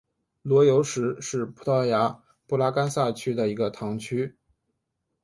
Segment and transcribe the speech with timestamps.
[0.41, 4.35] 罗尤什是葡萄牙布拉干萨区的一个堂区。